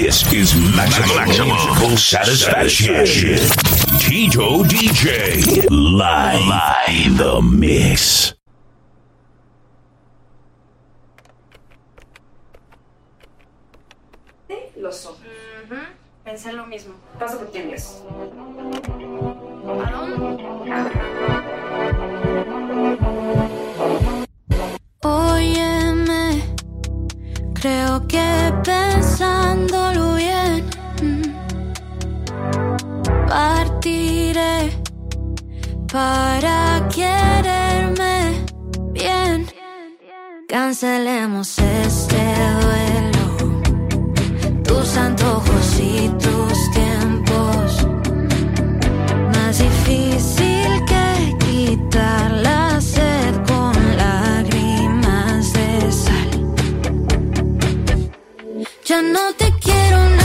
[0.00, 2.94] This is maximum, maximum satisfaction.
[2.94, 3.98] satisfaction.
[4.00, 8.32] Tito DJ live, live the mix.
[14.78, 15.18] Los ojos.
[15.70, 15.76] Uh.
[16.24, 16.94] Pensé lo mismo.
[17.18, 17.60] Paso por ti,
[25.02, 25.79] Oh yeah.
[27.60, 30.64] Creo que pensándolo bien,
[31.02, 31.22] mm,
[33.28, 34.70] partiré
[35.92, 38.46] para quererme
[38.92, 39.46] bien.
[40.48, 42.22] Cancelemos este
[42.62, 43.26] duelo,
[44.64, 47.86] tus antojos y tus tiempos
[49.34, 50.49] más difíciles.
[58.90, 60.19] Ya no te quiero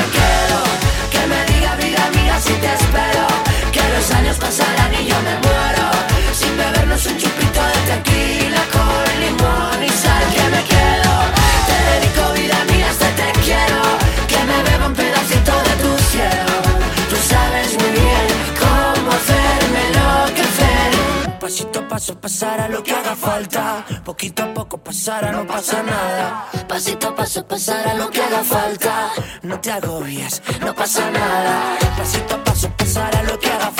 [24.06, 26.46] Poquito a poco pasará, no pasa nada.
[26.68, 29.10] Pasito a paso pasará lo que haga falta.
[29.42, 31.76] No te agobies, no pasa nada.
[31.98, 33.75] Pasito a paso pasará lo que haga falta.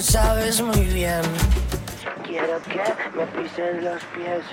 [0.00, 1.20] Lo sabes muy bien.
[2.26, 2.82] Quiero que
[3.16, 4.44] me pisen los pies.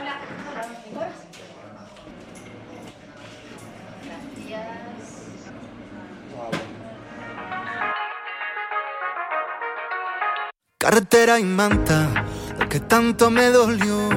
[10.78, 12.26] Carretera y manta,
[12.60, 14.10] lo que tanto me dolió,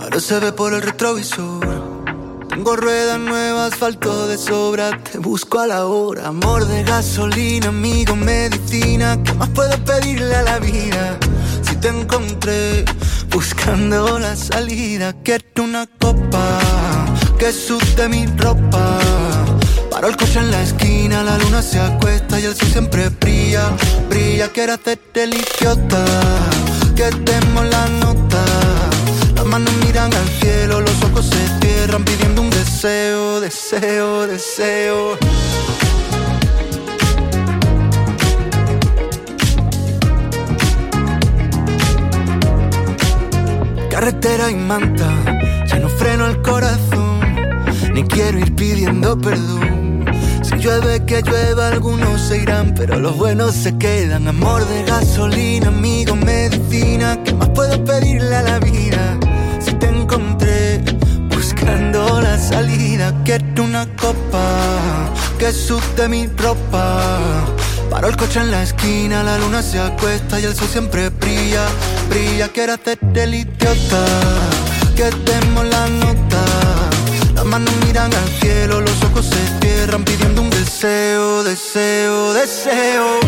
[0.00, 1.67] ahora se ve por el retrovisor.
[2.58, 6.26] Tengo ruedas nuevas, asfalto de sobra, te busco a la hora.
[6.26, 11.20] Amor de gasolina, amigo, medicina, ¿qué más puedo pedirle a la vida?
[11.62, 12.84] Si te encontré
[13.30, 16.58] buscando la salida, quiero una copa
[17.38, 18.98] que sude mi ropa.
[19.88, 23.70] Paro el coche en la esquina, la luna se acuesta y el sol siempre brilla,
[24.10, 24.48] brilla.
[24.48, 26.04] Quiero hacerte el idiota,
[26.96, 28.44] que demos la nota.
[29.36, 35.16] Las manos miran al cielo, los ojos se cierran pidiendo un deseo, deseo, deseo.
[43.90, 45.08] Carretera y manta,
[45.68, 47.20] ya no freno el corazón,
[47.92, 50.04] ni quiero ir pidiendo perdón.
[50.42, 54.26] Si llueve que llueva, algunos se irán, pero los buenos se quedan.
[54.26, 59.16] Amor de gasolina, amigo, medicina, ¿qué más puedo pedirle a la vida?
[59.60, 60.47] Si te encontré
[62.16, 67.28] la salida, quiero una copa que sude mi ropa.
[67.90, 71.66] Paro el coche en la esquina, la luna se acuesta y el sol siempre brilla,
[72.08, 72.48] brilla.
[72.48, 74.04] Quiero hacerte el idiota,
[74.96, 76.44] que demos la nota.
[77.34, 83.20] Las manos miran al cielo, los ojos se cierran pidiendo un deseo, deseo, deseo.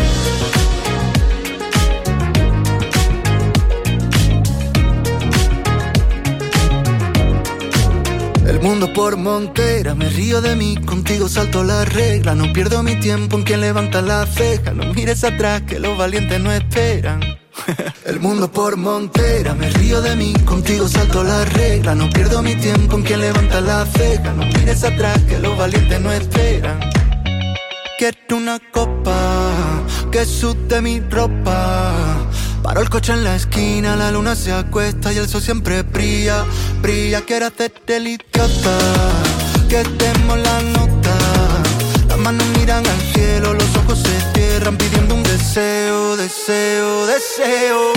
[8.61, 12.35] Mundo por montera, me río de mí, contigo salto la regla.
[12.35, 14.73] No pierdo mi tiempo en quien levanta la ceja.
[14.73, 17.21] No mires atrás, que los valientes no esperan.
[18.05, 21.95] El mundo por montera, me río de mí, contigo salto la regla.
[21.95, 24.33] No pierdo mi tiempo en quien levanta la ceja.
[24.33, 26.79] No mires atrás, que los valientes no esperan.
[27.97, 31.93] Quiero una copa que sude mi ropa.
[32.63, 36.45] Paro el coche en la esquina, la luna se acuesta y el sol siempre brilla,
[36.81, 37.21] brilla.
[37.21, 38.77] Quiero hacerte el idiota,
[39.67, 41.17] que demos la nota.
[42.07, 47.07] Las manos miran al cielo, los ojos se cierran pidiendo un deseo, deseo.
[47.07, 47.93] Deseo,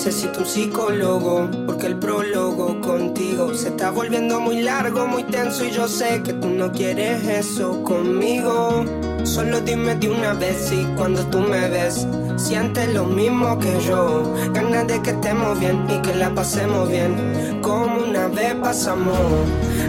[0.00, 5.72] necesito un psicólogo Porque el prólogo contigo Se está volviendo muy largo, muy tenso Y
[5.72, 8.86] yo sé que tú no quieres eso conmigo
[9.24, 12.06] Solo dime de una vez si cuando tú me ves
[12.38, 14.34] sientes lo mismo que yo.
[14.54, 17.60] Ganas de que estemos bien y que la pasemos bien.
[17.60, 19.18] Como una vez pasamos.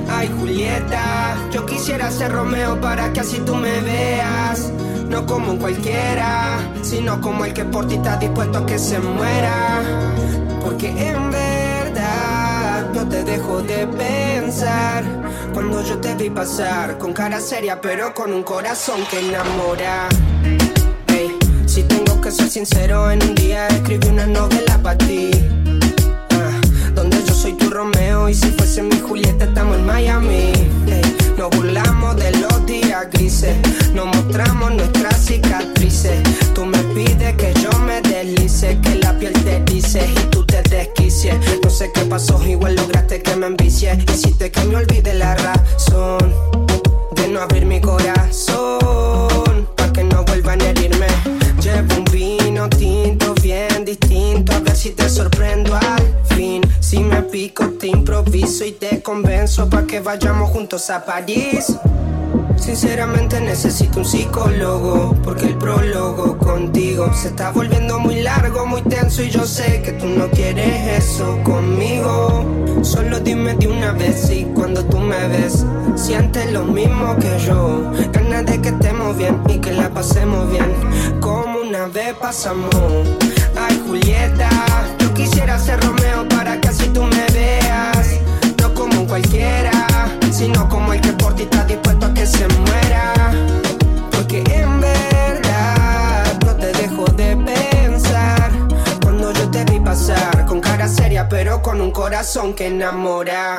[0.09, 4.69] Ay, Julieta, yo quisiera ser Romeo para que así tú me veas.
[5.09, 9.80] No como cualquiera, sino como el que por ti está dispuesto a que se muera.
[10.81, 15.03] Porque en verdad no te dejo de pensar.
[15.53, 20.09] Cuando yo te vi pasar, con cara seria, pero con un corazón que enamora.
[21.05, 25.29] Hey, si tengo que ser sincero, en un día escribí una novela para ti.
[26.31, 26.59] Ah,
[26.95, 30.51] donde yo soy tu Romeo y si fuese mi Julieta, estamos en Miami.
[30.87, 33.55] Hey, nos burlamos de los días grises,
[33.93, 36.23] nos mostramos nuestras cicatrices.
[36.55, 40.61] Tú me pides que yo me deslice, que la piel te dice y tú te
[40.63, 41.35] desquicies.
[41.63, 43.97] No sé qué pasó, igual lograste que me envicie.
[44.13, 46.33] Hiciste que me olvide la razón
[47.15, 51.07] de no abrir mi corazón, para que no vuelvan a herirme.
[51.61, 56.61] Llevo un vino tinto bien distinto, a ver si te sorprendo al fin.
[56.79, 61.75] Si me pico, te improviso y te convenzo para que vayamos juntos a París.
[62.61, 69.23] Sinceramente necesito un psicólogo Porque el prólogo contigo Se está volviendo muy largo, muy tenso
[69.23, 72.45] Y yo sé que tú no quieres eso conmigo.
[72.83, 75.65] Solo dime de una vez si cuando tú me ves
[75.95, 77.91] Sientes lo mismo que yo.
[78.13, 81.19] Ganas de que estemos bien y que la pasemos bien.
[81.19, 82.75] Como una vez pasamos.
[83.59, 84.49] Ay Julieta
[84.99, 88.19] Yo quisiera ser Romeo para que así tú me veas.
[88.61, 89.80] No como cualquiera
[102.01, 103.57] corazón que enamora.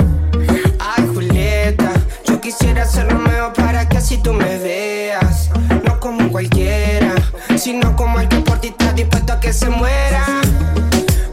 [0.81, 1.93] Ay, Julieta,
[2.27, 5.49] yo quisiera ser Romeo para que así tú me veas.
[5.85, 7.15] No como cualquiera,
[7.57, 10.25] sino como el que por ti está dispuesto a que se muera.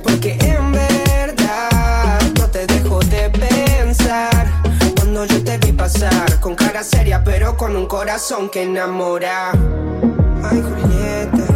[0.03, 4.45] Porque en verdad no te dejo de pensar.
[4.95, 9.49] Cuando yo te vi pasar con cara seria, pero con un corazón que enamora.
[10.43, 11.48] Ay, Julieta.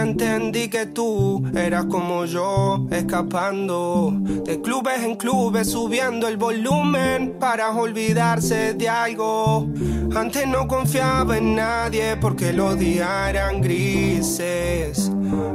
[0.00, 4.12] Entendí que tú eras como yo, escapando
[4.44, 9.68] de clubes en clubes, subiendo el volumen para olvidarse de algo.
[10.14, 15.10] Antes no confiaba en nadie porque los días eran grises,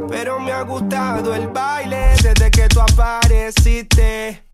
[0.10, 4.47] pero me ha gustado el baile desde que tú apareciste.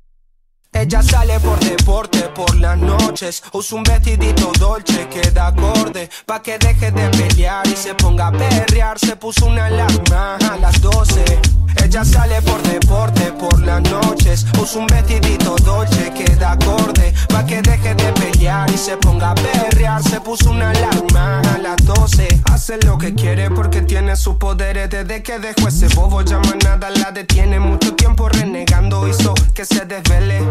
[0.83, 3.41] Ella sale por deporte por las noches.
[3.53, 6.09] Usa un vestidito dolce que da acorde.
[6.25, 8.99] Pa' que deje de pelear y se ponga a perrear.
[8.99, 11.62] Se puso una alarma a las 12.
[11.83, 14.45] Ella sale por deporte por las noches.
[14.61, 17.13] Usa un vestidito dolce que da acorde.
[17.29, 20.03] Pa' que deje de pelear y se ponga a perrear.
[20.03, 22.27] Se puso una alarma a las 12.
[22.51, 24.89] Hace lo que quiere porque tiene sus poderes.
[24.89, 27.59] Desde que dejó ese bobo, ya más nada la detiene.
[27.59, 30.41] Mucho tiempo renegando hizo que se desvele.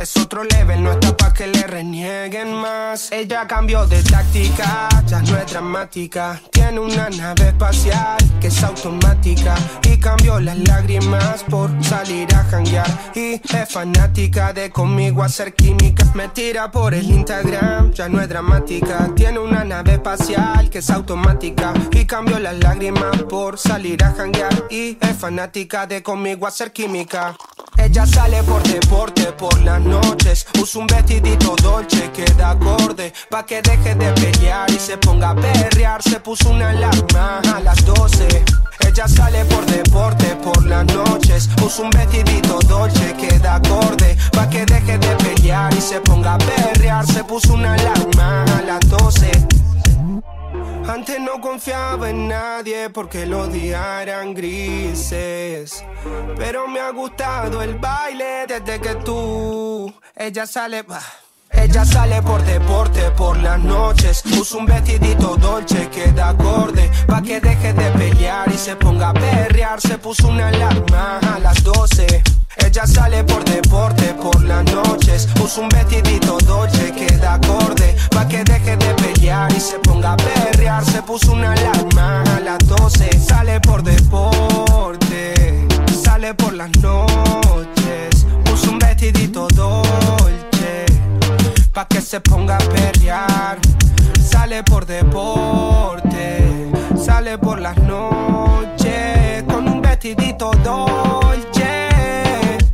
[0.00, 3.12] Es otro level, no está pa' que le renieguen más.
[3.12, 6.40] Ella cambió de táctica, ya no es dramática.
[6.50, 9.54] Tiene una nave espacial que es automática.
[9.82, 12.86] Y cambió las lágrimas por salir a janguear.
[13.14, 16.06] Y es fanática de conmigo hacer química.
[16.14, 19.10] Me tira por el Instagram, ya no es dramática.
[19.14, 21.74] Tiene una nave espacial que es automática.
[21.92, 24.64] Y cambió las lágrimas por salir a janguear.
[24.70, 27.36] Y es fanática de conmigo hacer química.
[27.76, 30.46] Ella sale por deporte por las noches.
[30.74, 33.12] Un vestidito dolce que da acorde.
[33.28, 36.00] Pa' que deje de pelear y se ponga a perrear.
[36.00, 38.44] Se puso una alarma a las 12.
[38.86, 41.48] Ella sale por deporte por las noches.
[41.64, 44.16] Usa un vestidito dolce que da acorde.
[44.32, 47.04] Pa' que deje de pelear y se ponga a perrear.
[47.06, 49.59] Se puso una alarma a las 12.
[50.88, 55.84] Antes no confiaba en nadie porque los días eran grises.
[56.36, 59.92] Pero me ha gustado el baile desde que tú.
[60.16, 60.82] Ella sale.
[60.82, 61.02] bah.
[61.52, 64.22] Ella sale por deporte por las noches.
[64.38, 66.90] Usa un vestidito dolce que da acorde.
[67.06, 69.80] Pa' que deje de pelear y se ponga a perrear.
[69.80, 72.39] Se puso una alarma a las 12.
[72.56, 75.28] Ella sale por deporte por las noches.
[75.42, 77.96] Usa un vestidito dolce que da acorde.
[78.10, 80.84] Pa' que deje de pelear y se ponga a perrear.
[80.84, 83.18] Se puso una alarma a las 12.
[83.20, 85.66] Sale por deporte.
[86.02, 88.26] Sale por las noches.
[88.52, 90.86] Usa un vestidito dolce.
[91.72, 93.58] Pa' que se ponga a perrear.
[94.20, 96.68] Sale por deporte.
[96.96, 99.44] Sale por las noches.
[99.44, 101.59] Con un vestidito dolce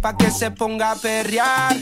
[0.00, 1.76] pa' que se ponga a perrear.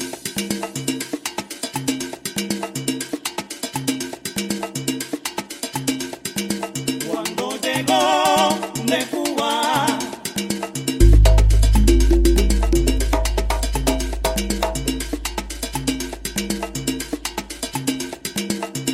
[7.07, 9.87] Cuando llegó de Cuba.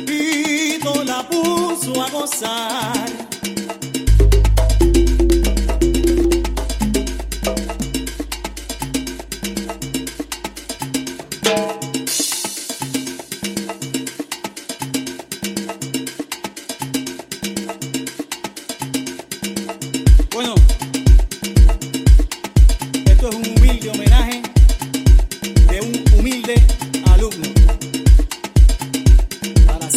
[0.07, 3.00] Y la puso a gozar.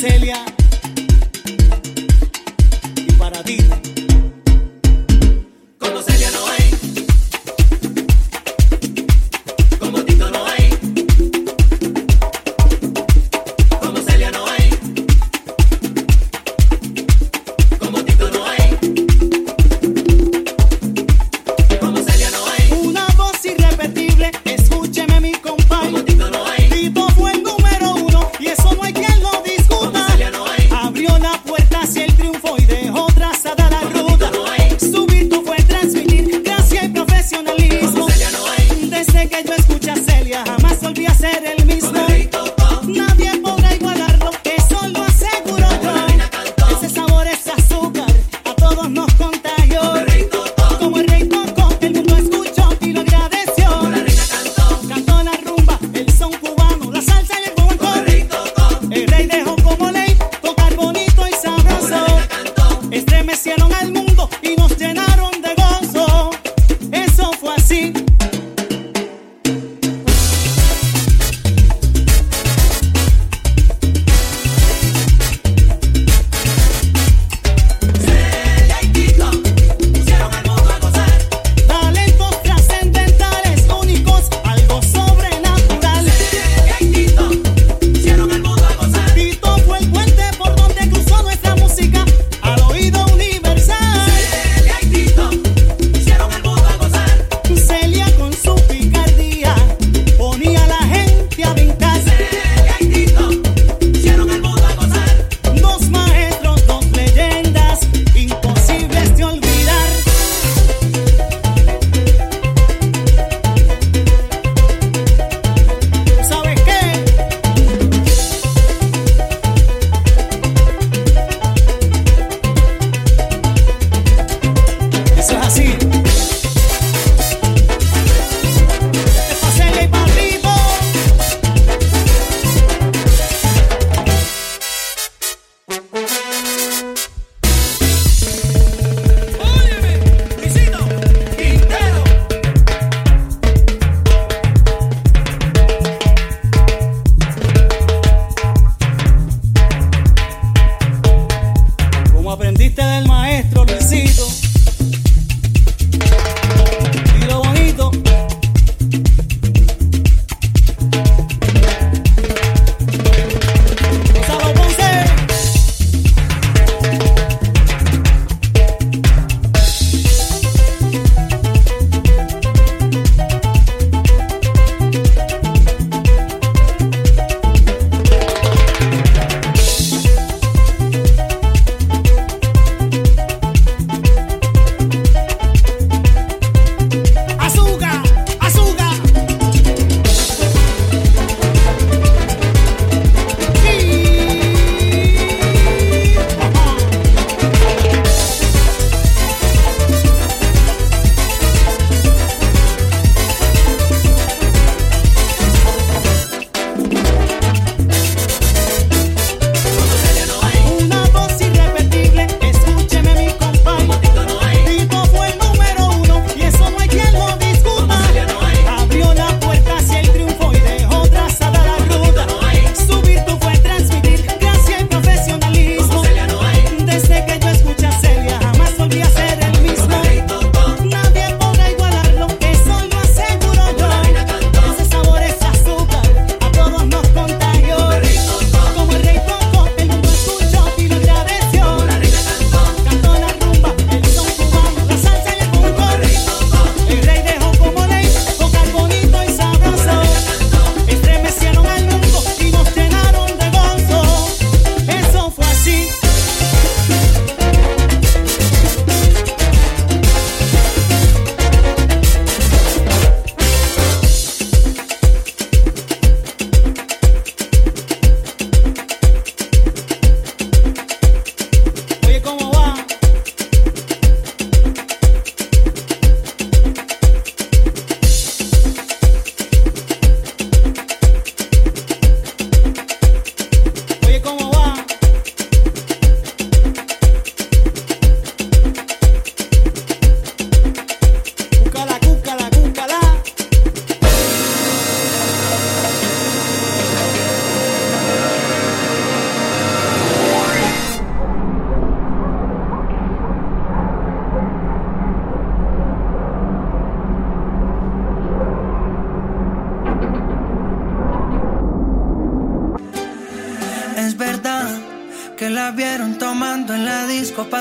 [0.05, 0.54] Celia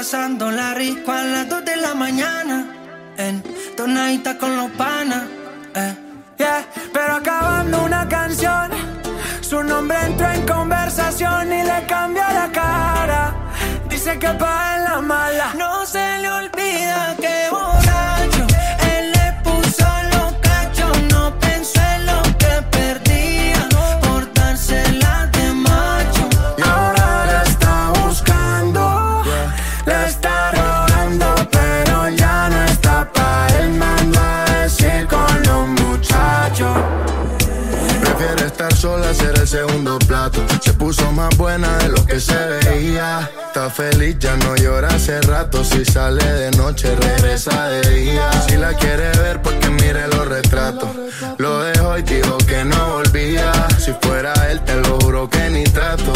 [0.03, 1.12] pasando la rico
[45.85, 48.31] Sale de noche, regresa de día.
[48.47, 50.89] Si la quiere ver, pues que mire los retratos.
[51.37, 53.51] Lo dejó y dijo que no volvía.
[53.77, 56.11] Si fuera él, te lo juro que ni trato.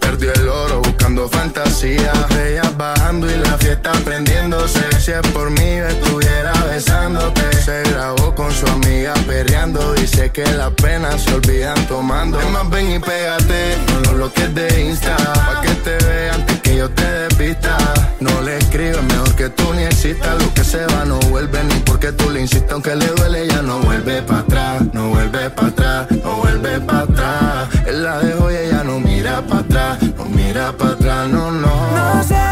[0.00, 2.12] Perdió el oro buscando fantasía.
[2.46, 4.80] Ellas bajando y la fiesta prendiéndose.
[5.00, 7.52] Si es por mí, estuviera besándote.
[7.54, 9.94] Se grabó con su amiga perreando.
[9.94, 12.38] Dice que las penas se olvidan tomando.
[12.38, 15.16] Es más, ven y pégate con los bloques de Insta.
[15.16, 16.44] Pa' que te vean
[20.20, 22.72] Lo que se va no vuelve ni porque tú le insistas.
[22.72, 24.82] Aunque le duele, ya no vuelve para atrás.
[24.92, 27.68] No vuelve para atrás, no vuelve para atrás.
[27.86, 30.02] Él la dejó y ella no mira para atrás.
[30.18, 31.90] No mira para atrás, no, no.
[31.92, 32.51] No se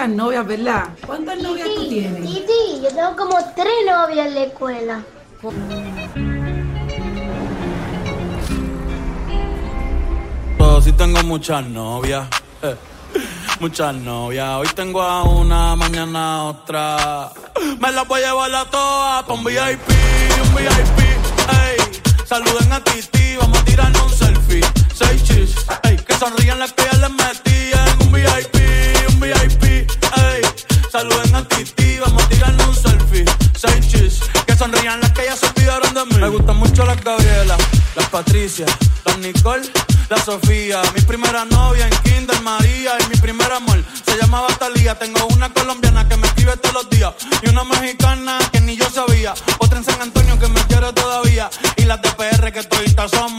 [0.00, 0.88] muchas novias, ¿verdad?
[1.06, 2.22] ¿Cuántas novias tú tienes?
[2.22, 5.04] Titi, yo tengo como tres novias en la escuela.
[10.58, 12.26] Yo sí tengo muchas novias.
[12.62, 12.76] eh,
[13.60, 14.48] Muchas novias.
[14.56, 17.30] Hoy tengo a una, mañana a otra.
[17.78, 19.80] Me las voy a llevar a todas pa' un VIP,
[20.42, 20.98] un VIP.
[21.50, 23.19] Ey, saluden a Titi,
[31.30, 33.24] Titi, vamos a tirarnos un selfie.
[33.56, 36.20] Seis chis, que sonrían las que ya se olvidaron de mí.
[36.20, 37.56] Me gustan mucho las Gabriela,
[37.94, 38.66] las Patricia,
[39.04, 39.62] las Nicole,
[40.08, 40.82] la Sofía.
[40.94, 44.98] Mi primera novia en Kinder María y mi primer amor se llamaba Talía.
[44.98, 48.90] Tengo una colombiana que me escribe todos los días y una mexicana que ni yo
[48.90, 49.32] sabía.
[49.58, 53.38] Otra en San Antonio que me quiere todavía y las de PR que toditas son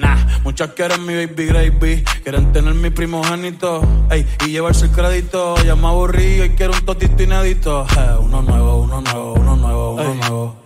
[0.00, 5.56] Nah, muchas quieren mi baby gravy, quieren tener mi primogénito, ey, y llevarse el crédito.
[5.64, 7.86] Ya me aburrí y quiero un totito inédito.
[7.96, 10.56] Eh, uno nuevo, uno nuevo, uno nuevo, uno nuevo.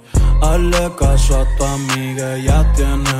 [0.40, 3.13] Hazle caso a tu amiga, ella tiene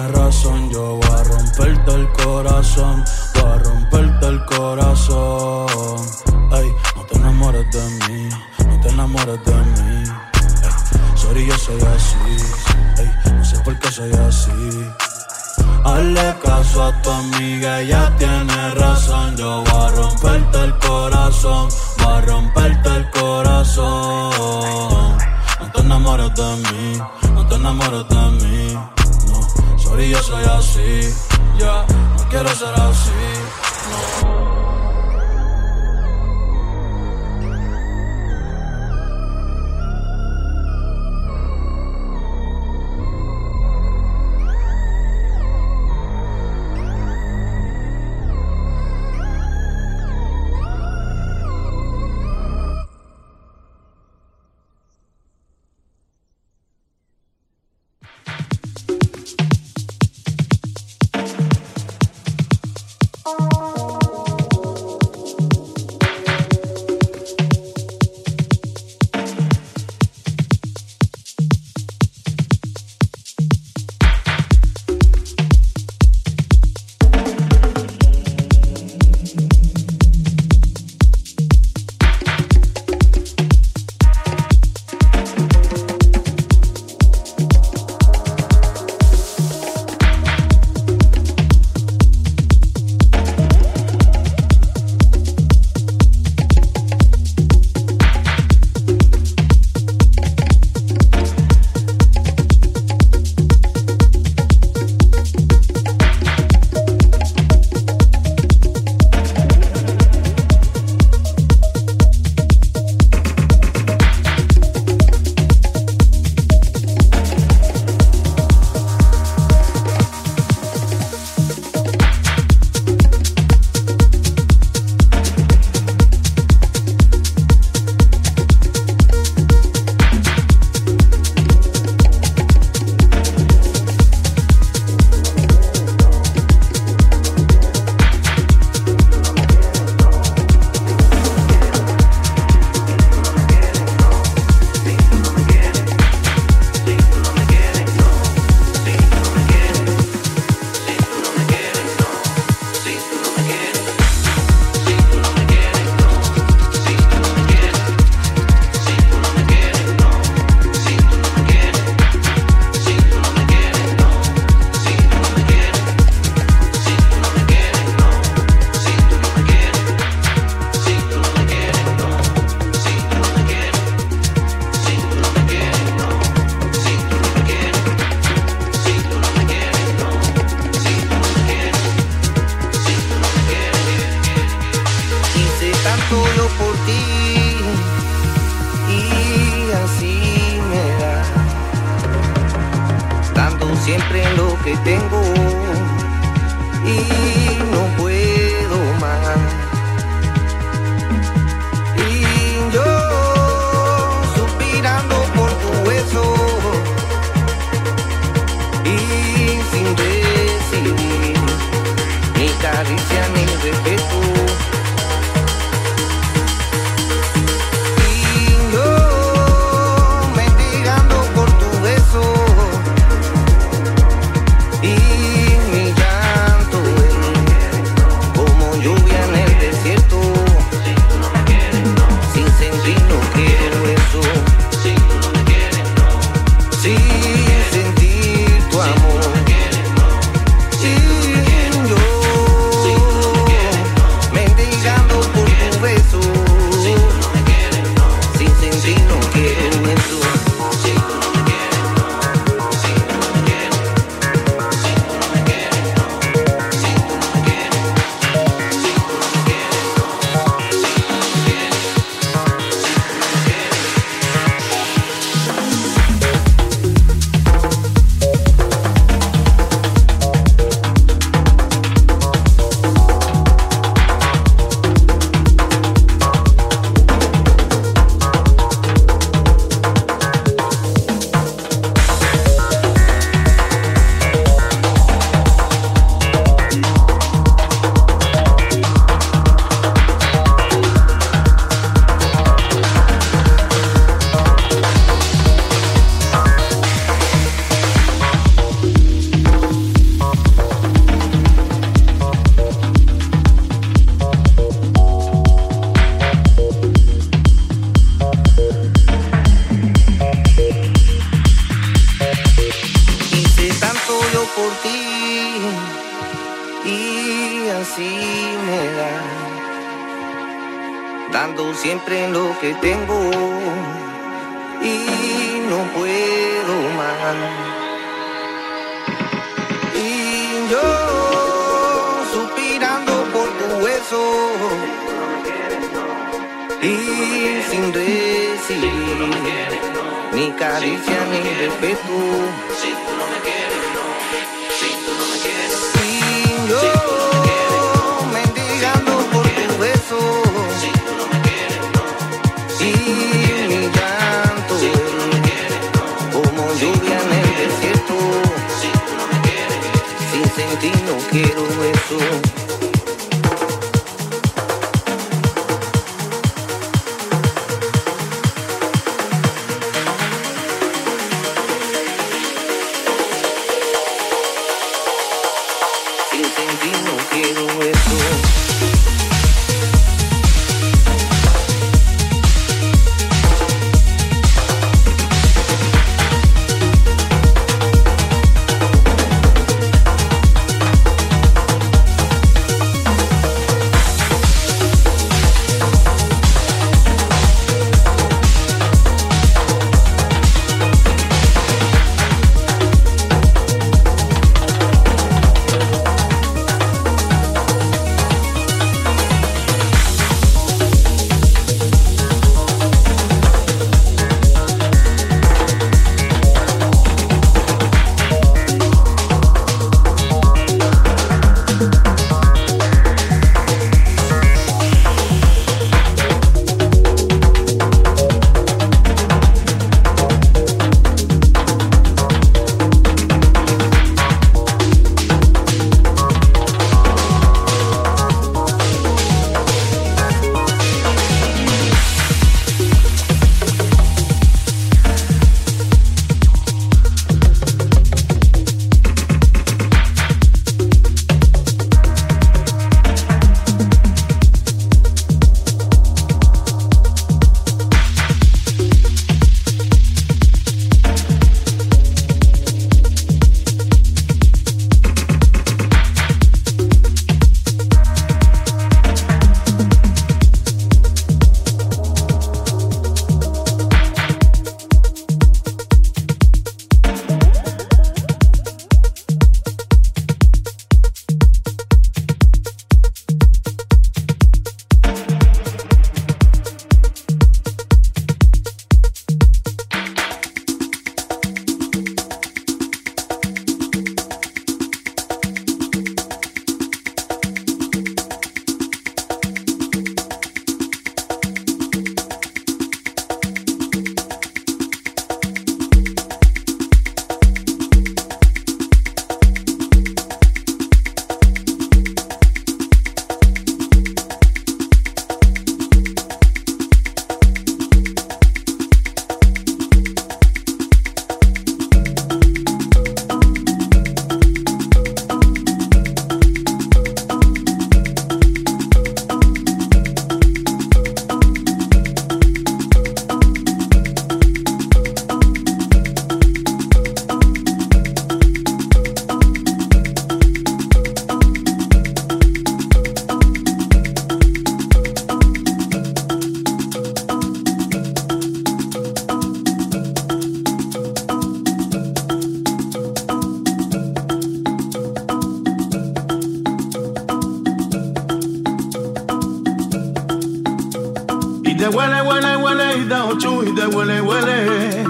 [561.84, 565.04] te huele, huele, huele y te ochu y te huele, huele.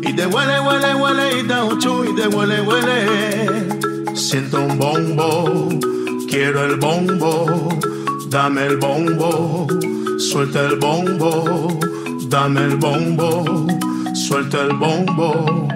[0.00, 4.16] Y te huele, huele, huele y te ochu y te huele, huele.
[4.16, 5.68] Siento un bombo,
[6.26, 7.68] quiero el bombo,
[8.28, 9.66] dame el bombo,
[10.18, 11.68] suelta el bombo,
[12.28, 13.66] dame el bombo,
[14.14, 15.68] suelta el bombo.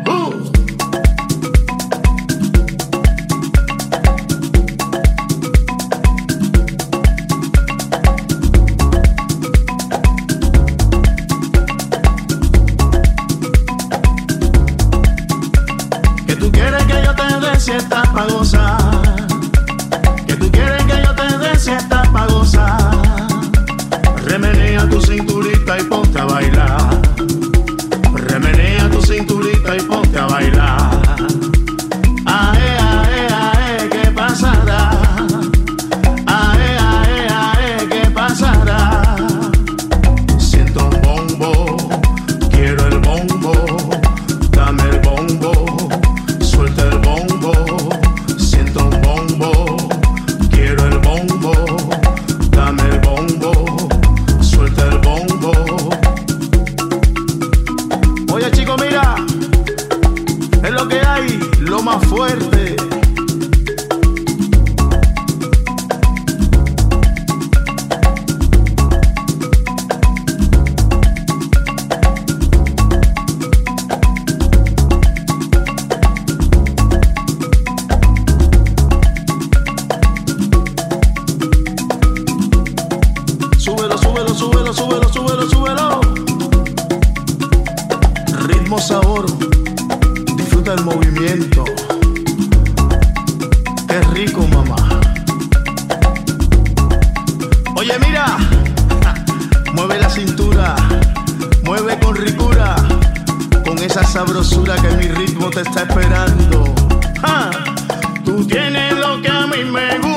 [109.08, 110.07] Lo que a mí me gusta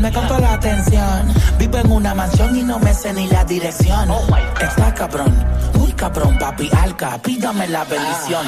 [0.00, 1.39] quedarme con toda la atención.
[1.70, 4.10] Vivo en una mansión y no me sé ni la dirección.
[4.10, 4.26] Oh
[4.60, 5.32] Está cabrón,
[5.78, 8.44] muy cabrón, papi alca, pídame la bendición.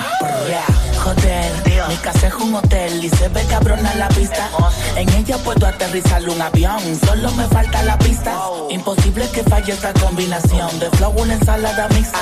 [1.04, 1.52] Joder,
[1.88, 4.48] mi casa es un hotel y se ve cabrona la pista.
[4.96, 8.36] En ella puedo aterrizar un avión, solo me falta la pista.
[8.70, 12.18] Imposible que falle esta combinación de flow, una ensalada mixta.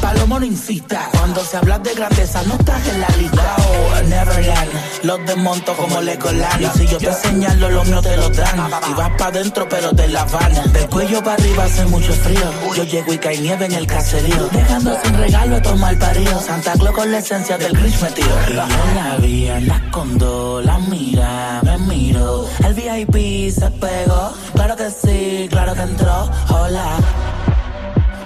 [0.00, 3.56] Palomo no incita, cuando se habla de grandeza no estás en la lista.
[3.58, 4.70] Oh, Neverland,
[5.02, 6.62] los desmonto como Legoland.
[6.62, 8.70] Y si yo te señalo, los míos te lo dan.
[8.90, 10.62] Y vas pa' dentro, pero de la Habana.
[10.72, 12.52] Del cuello para arriba hace mucho frío.
[12.76, 14.48] Yo llego y cae nieve en el caserío.
[14.52, 16.40] Dejando sin regalo a tomar parido.
[16.40, 18.28] Santa Claus con la esencia del Grinch metido.
[18.48, 22.46] Yo la vi, la escondo, la mira, me miro.
[22.64, 24.32] El VIP se pegó.
[24.54, 26.30] Claro que sí, claro que entró.
[26.48, 26.96] Hola.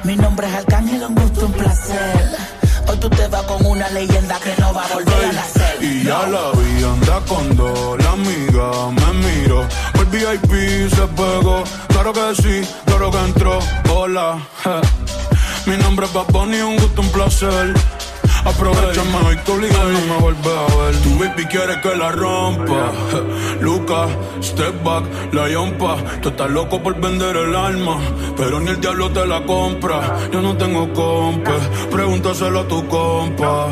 [0.04, 2.36] Mi nombre es Arcángel, un gusto, un placer.
[2.86, 5.53] Hoy tú te vas con una leyenda que no va a volver a nacer.
[5.84, 9.66] Y ya la vi, anda con dos, la amiga me miró.
[10.00, 13.58] El VIP se pegó, claro que sí, claro que entró.
[13.92, 14.38] Hola,
[15.66, 17.74] mi nombre es Bad Bunny, un gusto, un placer.
[18.44, 21.02] Aprovechame hoy que obligado no me vuelve a ver.
[21.02, 22.92] Tu baby quiere que la rompa.
[23.10, 23.64] je.
[23.64, 24.06] Luca,
[24.42, 25.96] step back, la yompa.
[26.20, 27.98] Tú estás loco por vender el alma,
[28.36, 30.28] pero ni el diablo te la compra.
[30.30, 31.56] Yo no tengo compa,
[31.90, 33.68] pregúntaselo a tu compa.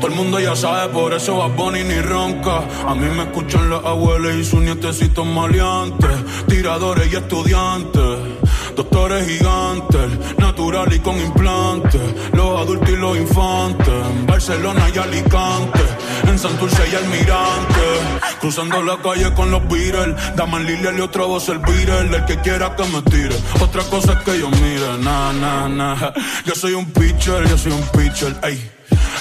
[0.00, 2.62] Todo el mundo ya sabe, por eso va Bonnie ni ronca.
[2.86, 6.10] A mí me escuchan las abuelas y sus nietecitos maleantes,
[6.48, 8.43] tiradores y estudiantes.
[8.76, 12.00] Doctores gigantes, natural y con implantes.
[12.32, 13.88] Los adultos y los infantes.
[13.88, 15.80] En Barcelona y Alicante.
[16.26, 17.84] En Santurce y Almirante.
[18.40, 20.16] Cruzando la calle con los Beatles.
[20.34, 22.16] Dame Lilia y otra voz el Beatle.
[22.16, 23.36] El que quiera que me tire.
[23.60, 24.98] Otra cosa es que yo mire.
[24.98, 26.12] Nah, nah, nah.
[26.44, 28.34] Yo soy un pitcher, yo soy un pitcher.
[28.42, 28.70] Ey.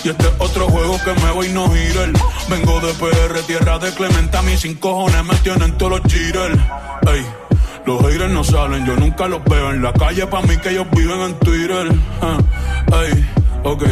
[0.04, 2.12] Y este es otro juego que me voy no girar.
[2.50, 4.42] Vengo de PR, tierra de Clementa.
[4.42, 6.58] Mis cinco cojones me tienen todos los cheaters.
[7.08, 7.43] Ey.
[7.86, 10.26] Los haters no salen, yo nunca los veo en la calle.
[10.28, 11.88] Pa' mí que ellos viven en Twitter.
[12.22, 12.38] Ah,
[13.04, 13.30] Ey,
[13.64, 13.84] ok.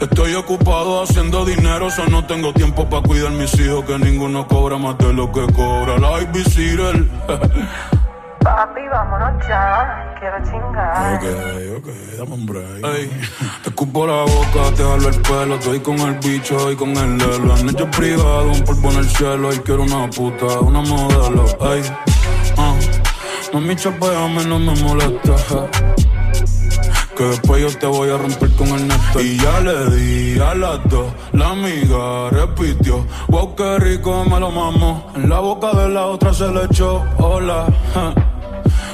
[0.00, 3.84] Estoy ocupado haciendo dinero, so no tengo tiempo para cuidar mis hijos.
[3.84, 7.10] Que ninguno cobra más de lo que cobra la Ivy Cyril.
[8.42, 10.16] Papi, vámonos ya.
[10.18, 11.14] Quiero chingar.
[11.14, 11.24] Ok,
[11.78, 11.86] ok,
[12.18, 12.84] dame un break.
[12.96, 13.10] Ey,
[13.62, 15.54] te escupo la boca, te jalo el pelo.
[15.56, 17.54] Estoy con el bicho y con el lelo.
[17.54, 19.52] Han hecho privado, un polvo en el cielo.
[19.52, 21.44] Y quiero una puta, una modelo.
[21.72, 21.82] Ey,
[23.52, 25.68] mami, chapeame, no me molesta.
[27.16, 29.20] Que después yo te voy a romper con el neto.
[29.20, 31.12] Y ya le di a las dos.
[31.32, 33.06] La amiga repitió.
[33.28, 35.10] Wow, qué rico me lo mamo.
[35.14, 37.04] En la boca de la otra se le echó.
[37.18, 37.66] Hola.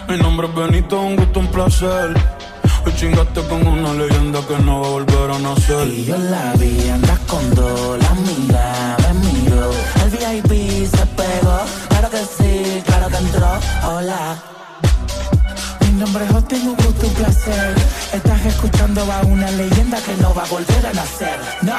[0.08, 2.14] Mi nombre es Benito, un gusto, un placer.
[2.84, 5.88] Hoy chingaste con una leyenda que no va a volver a nacer.
[5.88, 9.70] Y yo la vi, andas con dos, la amiga me miró.
[10.02, 10.67] El VIP
[13.84, 14.36] Hola.
[15.82, 17.74] Mi nombre es Justin, un gusto, un placer.
[18.12, 21.38] Estás escuchando a una leyenda que no va a volver a nacer.
[21.62, 21.72] No.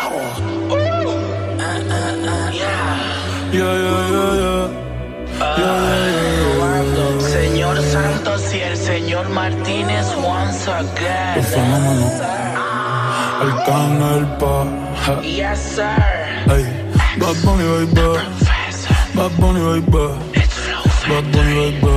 [3.52, 4.80] Yeah, yeah, yeah, yeah.
[7.20, 11.44] Señor Santos y el señor Martínez once El again.
[11.44, 12.12] fenómeno.
[13.42, 14.66] Arcángel pa.
[15.06, 15.22] ja.
[15.22, 16.54] Yes, sir.
[16.54, 16.66] Ey,
[17.18, 18.20] Bad Bunny, baby.
[19.16, 20.29] Bad Bunny, baby.
[21.10, 21.90] Bad Bunny, baby.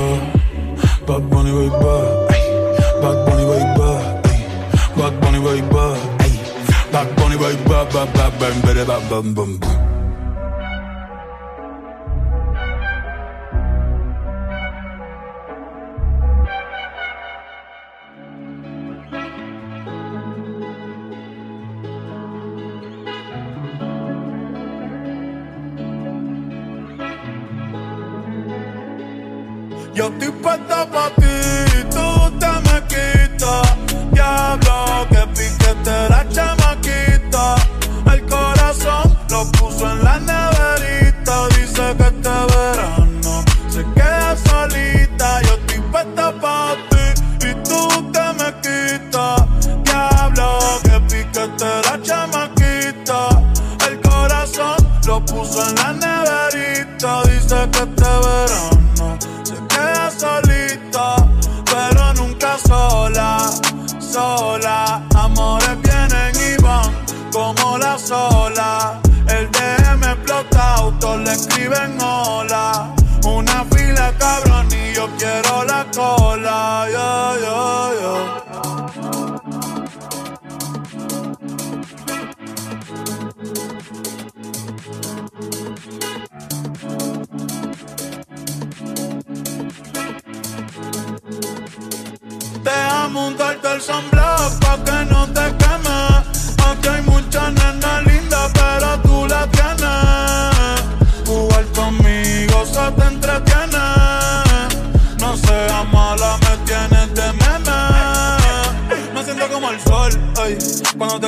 [1.06, 1.96] Bad Bunny, baby.
[2.32, 2.44] Ey,
[3.02, 3.92] Bad Bunny, baby.
[4.32, 4.40] Ey,
[4.96, 5.84] Bad Bunny, baby.
[6.24, 6.34] Ey,
[6.90, 7.62] Bad Bunny, baby.
[7.68, 9.91] Bad, bad, bad, bad, bad, bad, bad, bad.
[29.94, 30.31] Yo estoy
[67.98, 69.00] sola.
[69.28, 72.94] El DM explota, autos le escriben hola.
[73.24, 76.86] Una fila cabrón y yo quiero la cola.
[76.92, 78.12] Yo, yo, yo.
[92.62, 95.91] Deja montarte el sunblock pa' que no te queme.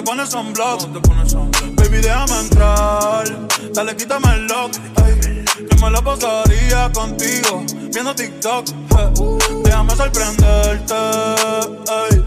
[0.04, 0.82] Pones sunblock.
[1.76, 3.24] Baby, déjame entrar.
[3.72, 4.72] Dale, quítame el lock,
[5.06, 5.44] ey.
[5.68, 8.68] Que me la pasaría contigo, viendo TikTok.
[8.68, 9.10] eh.
[9.64, 12.24] Déjame sorprenderte, ey.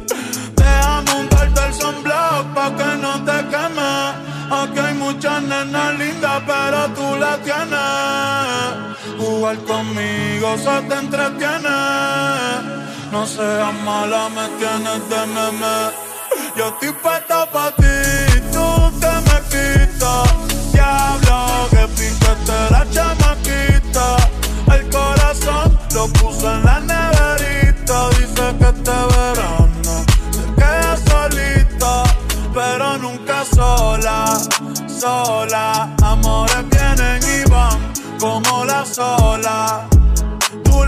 [0.56, 4.28] Déjame untarte el sunblock pa' que no te queme.
[4.50, 9.20] Aquí hay muchas nenas lindas, pero tú la tienes.
[9.20, 11.78] Jugar conmigo se te entretiene.
[13.12, 16.08] No seas mala, me tienes de meme.
[16.56, 20.30] Yo estoy puesta pa' ti, tú te me quitas.
[20.72, 24.18] Diablo, que pintaste la chamaquita.
[24.74, 28.10] El corazón lo puso en la neverita.
[28.10, 32.04] Dice que este verano se queda solita,
[32.54, 34.38] pero nunca sola,
[34.88, 35.96] sola.
[36.04, 37.80] Amores vienen y van
[38.20, 39.88] como la sola.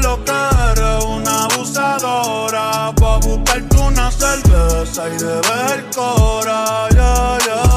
[0.01, 6.87] Tú lo que eres una abusadora Pa' buscarte una cerveza y de ver cora.
[6.91, 7.68] Ya, ya,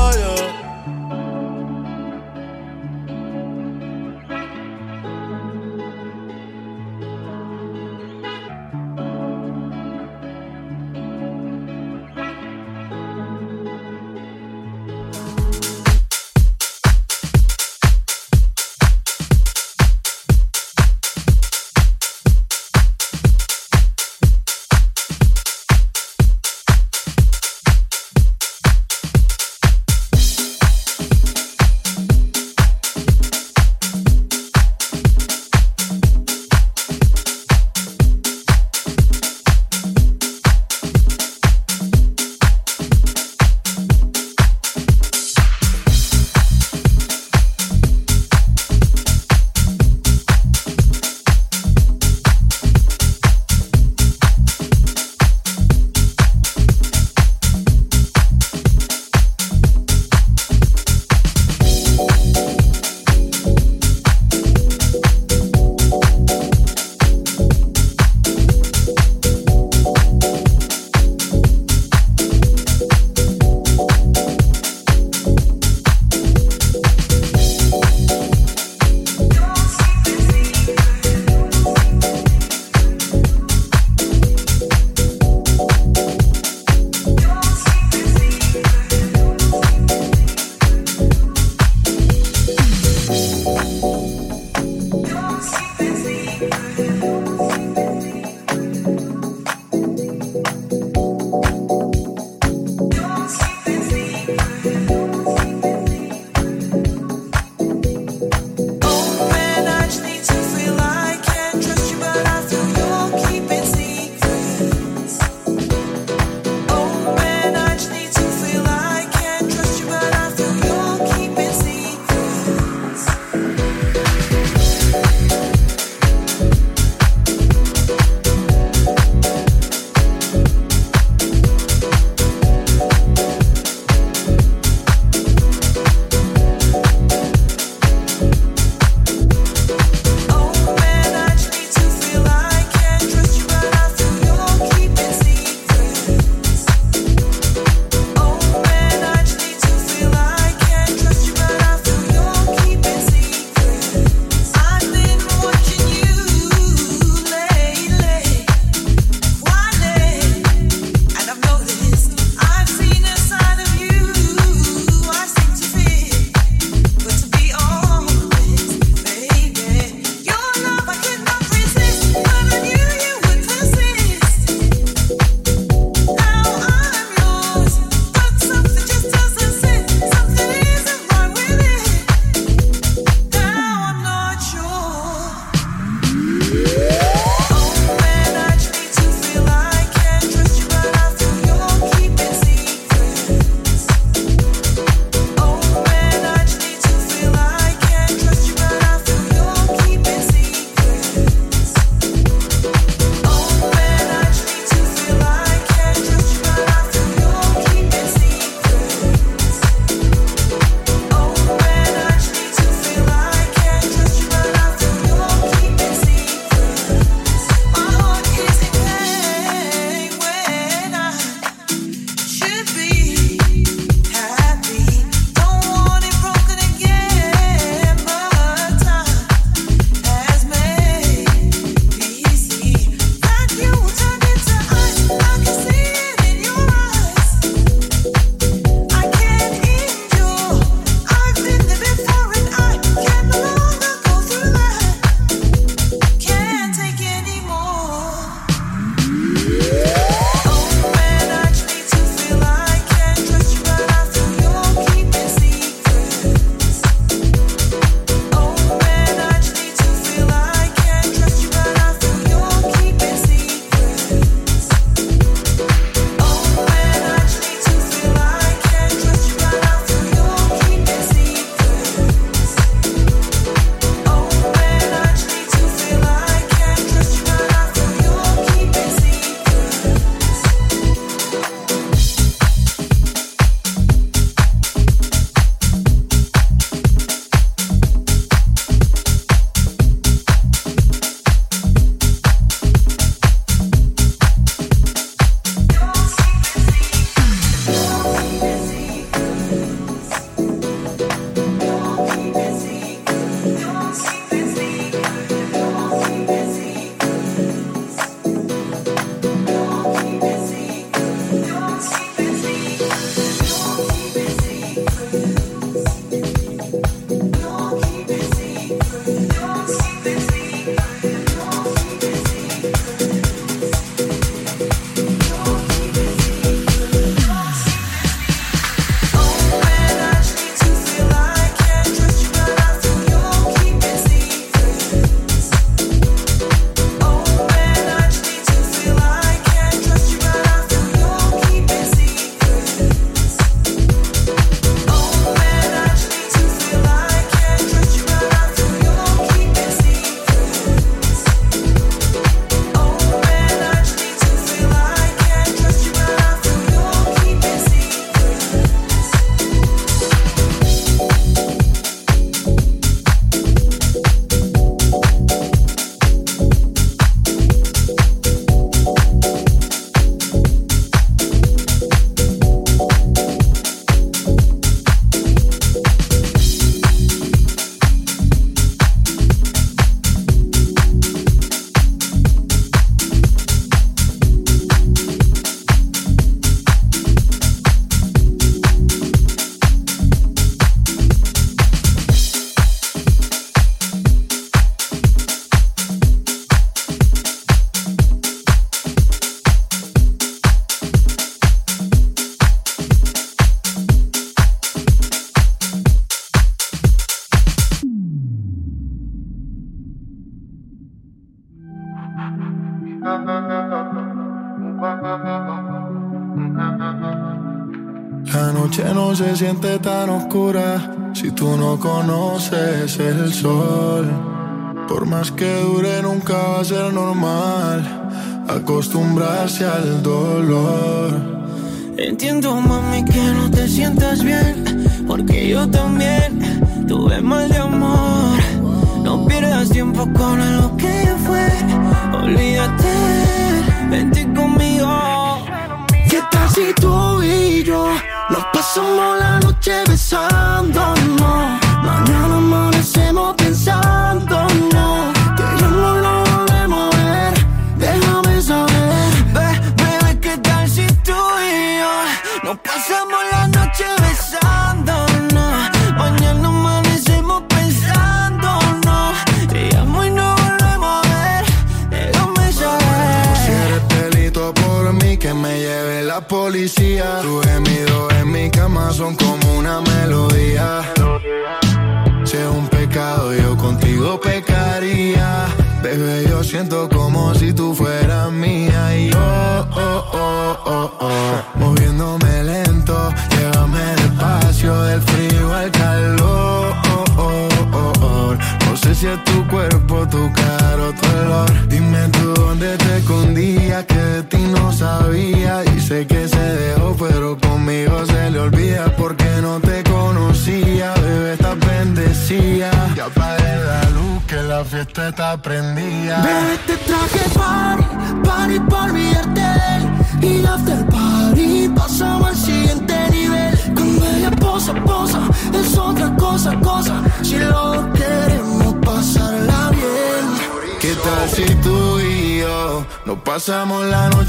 [432.23, 432.62] entiendo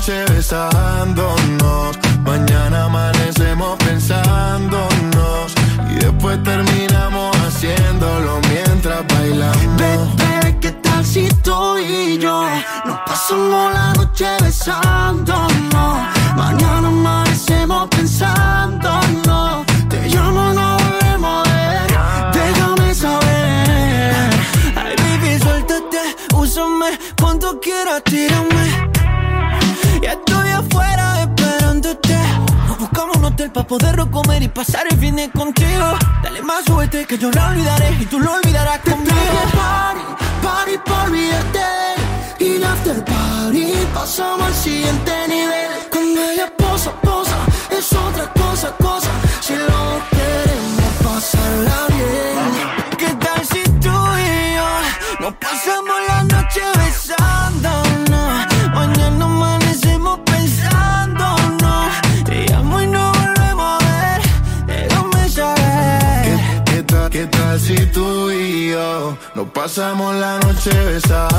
[0.05, 0.72] Teresa
[37.13, 38.42] que yo la olvidaré y tú lo
[69.75, 71.32] pasamos la noche besando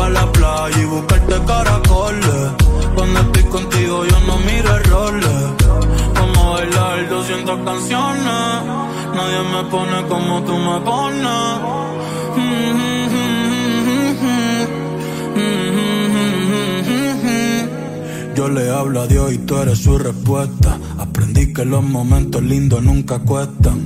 [0.00, 2.42] pa' la playa y buscarte caracoles.
[2.94, 5.40] Cuando estoy contigo yo no miro errores.
[6.14, 8.42] Vamos a bailar 200 canciones.
[9.16, 11.50] Nadie me pone como tú me pones.
[18.36, 20.78] Yo le hablo a Dios y tú eres su respuesta.
[20.98, 23.78] Aprendí que los momentos lindos nunca cuestan.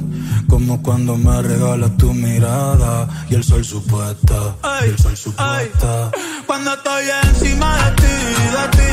[0.48, 4.56] Como cuando me regalas tu mirada y el sol supuesta.
[4.84, 6.10] Y el sol supuesta.
[6.46, 8.16] Cuando estoy encima de ti,
[8.56, 8.92] de ti,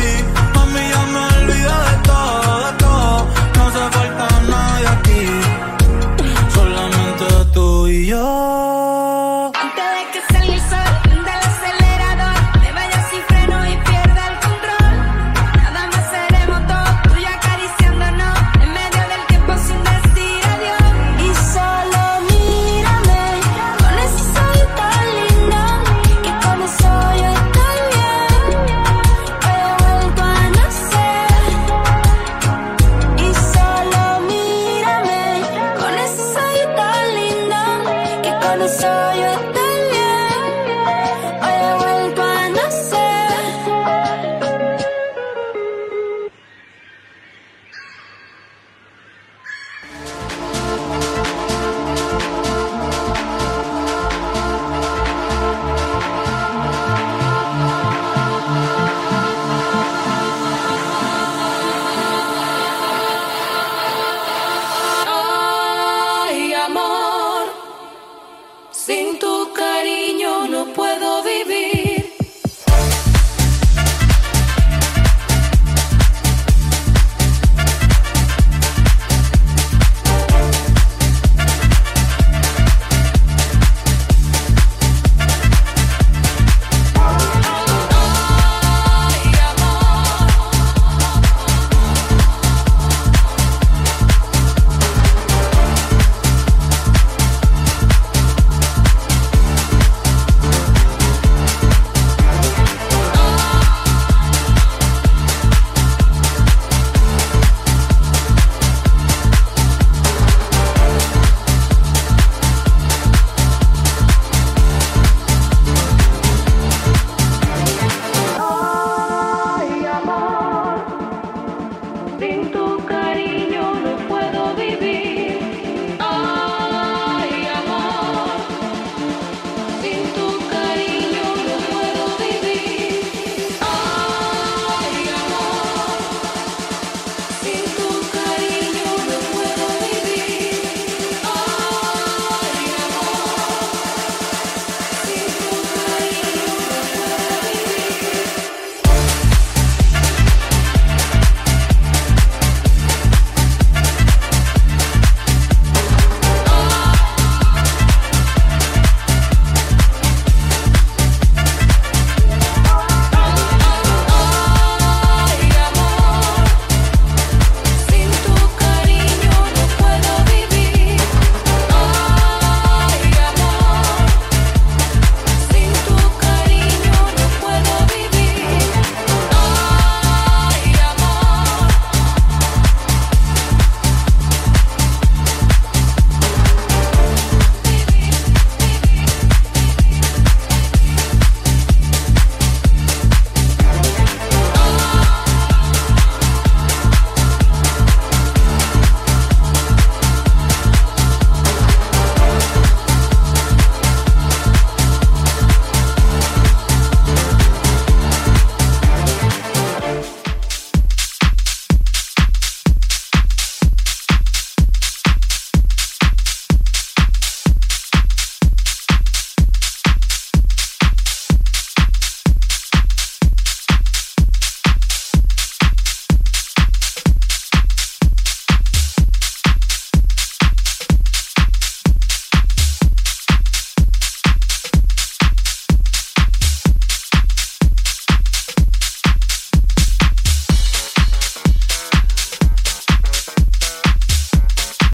[0.56, 2.41] mami, ya me olvido de todo.